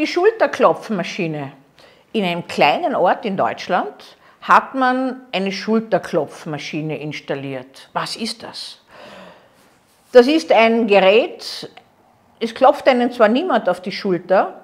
[0.00, 1.52] Die Schulterklopfmaschine.
[2.12, 7.90] In einem kleinen Ort in Deutschland hat man eine Schulterklopfmaschine installiert.
[7.92, 8.78] Was ist das?
[10.10, 11.70] Das ist ein Gerät,
[12.38, 14.62] es klopft einen zwar niemand auf die Schulter,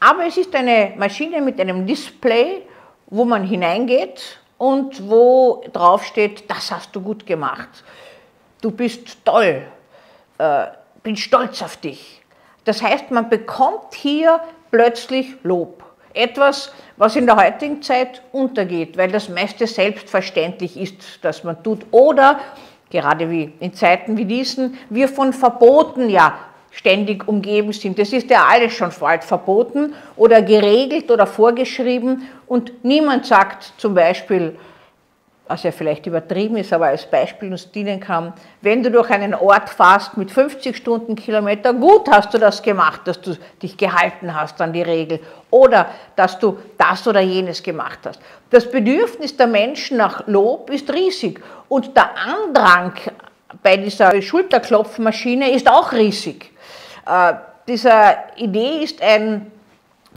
[0.00, 2.66] aber es ist eine Maschine mit einem Display,
[3.06, 7.84] wo man hineingeht und wo drauf steht, das hast du gut gemacht.
[8.60, 9.62] Du bist toll,
[10.38, 10.66] äh,
[11.04, 12.20] bin stolz auf dich.
[12.64, 14.40] Das heißt, man bekommt hier
[14.72, 15.84] plötzlich Lob.
[16.14, 21.86] Etwas, was in der heutigen Zeit untergeht, weil das meiste selbstverständlich ist, dass man tut.
[21.92, 22.40] Oder,
[22.90, 26.38] gerade wie in Zeiten wie diesen, wir von Verboten ja
[26.72, 27.98] ständig umgeben sind.
[27.98, 33.94] Das ist ja alles schon bald verboten oder geregelt oder vorgeschrieben und niemand sagt zum
[33.94, 34.56] Beispiel,
[35.48, 39.34] was ja vielleicht übertrieben ist, aber als Beispiel uns dienen kann, wenn du durch einen
[39.34, 44.60] Ort fährst mit 50 Stundenkilometer, gut hast du das gemacht, dass du dich gehalten hast
[44.60, 48.20] an die Regel oder dass du das oder jenes gemacht hast.
[48.50, 52.94] Das Bedürfnis der Menschen nach Lob ist riesig und der Andrang
[53.62, 56.52] bei dieser Schulterklopfmaschine ist auch riesig.
[57.06, 57.34] Äh,
[57.66, 59.50] dieser Idee ist ein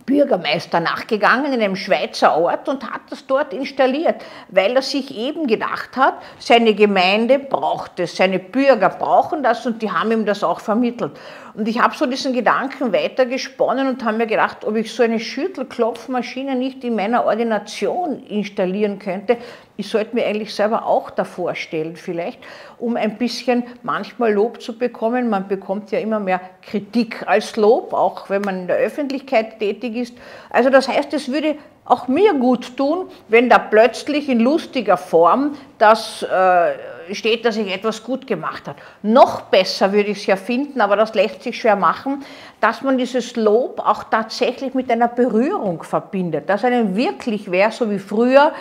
[0.06, 5.48] Bürgermeister nachgegangen in einem Schweizer Ort und hat das dort installiert, weil er sich eben
[5.48, 10.44] gedacht hat, seine Gemeinde braucht es, seine Bürger brauchen das und die haben ihm das
[10.44, 11.18] auch vermittelt.
[11.56, 15.20] Und ich habe so diesen Gedanken weitergesponnen und habe mir gedacht, ob ich so eine
[15.22, 19.38] Schüttelklopfmaschine nicht in meiner Ordination installieren könnte.
[19.78, 22.40] Ich sollte mir eigentlich selber auch davor stellen vielleicht,
[22.78, 25.30] um ein bisschen manchmal Lob zu bekommen.
[25.30, 29.96] Man bekommt ja immer mehr Kritik als Lob, auch wenn man in der Öffentlichkeit tätig
[29.96, 30.18] ist.
[30.50, 35.56] Also das heißt, es würde auch mir gut tun, wenn da plötzlich in lustiger Form
[35.78, 36.72] das äh,
[37.14, 38.80] steht, dass ich etwas gut gemacht habe.
[39.02, 42.24] Noch besser würde ich es ja finden, aber das lässt sich schwer machen,
[42.60, 47.90] dass man dieses Lob auch tatsächlich mit einer Berührung verbindet, dass einem wirklich wäre, so
[47.90, 48.54] wie früher,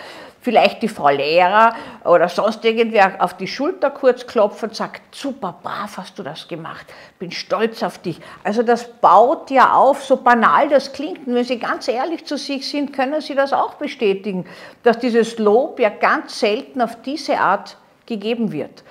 [0.45, 5.55] vielleicht die Frau Lehrer oder sonst irgendwer auf die Schulter kurz klopft und sagt, super,
[5.63, 6.85] brav hast du das gemacht,
[7.17, 8.19] bin stolz auf dich.
[8.43, 11.25] Also das baut ja auf, so banal das klingt.
[11.25, 14.45] Und wenn Sie ganz ehrlich zu sich sind, können Sie das auch bestätigen,
[14.83, 18.83] dass dieses Lob ja ganz selten auf diese Art gegeben wird.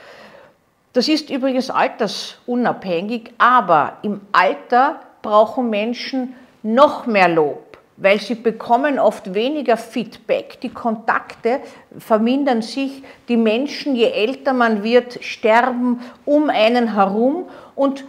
[0.92, 8.98] Das ist übrigens altersunabhängig, aber im Alter brauchen Menschen noch mehr Lob weil sie bekommen
[8.98, 11.60] oft weniger Feedback, die Kontakte
[11.98, 18.04] vermindern sich, die Menschen, je älter man wird, sterben um einen herum und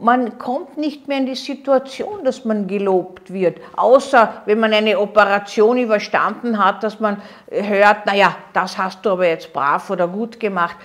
[0.00, 4.98] man kommt nicht mehr in die Situation, dass man gelobt wird, außer wenn man eine
[4.98, 10.40] Operation überstanden hat, dass man hört, naja, das hast du aber jetzt brav oder gut
[10.40, 10.76] gemacht.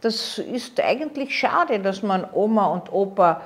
[0.00, 3.40] Das ist eigentlich schade, dass man Oma und Opa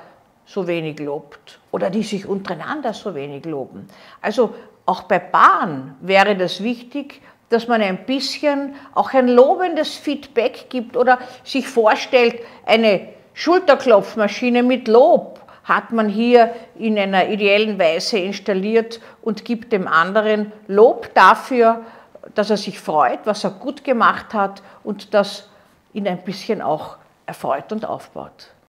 [0.45, 3.87] so wenig lobt oder die sich untereinander so wenig loben.
[4.21, 4.53] Also
[4.85, 10.97] auch bei Bahn wäre das wichtig, dass man ein bisschen auch ein lobendes Feedback gibt
[10.97, 13.09] oder sich vorstellt, eine
[13.41, 20.51] Schulterklopfmaschine mit Lob hat man hier in einer ideellen Weise installiert und gibt dem anderen
[20.67, 21.81] Lob dafür,
[22.35, 25.49] dass er sich freut, was er gut gemacht hat und das
[25.91, 28.49] ihn ein bisschen auch erfreut und aufbaut.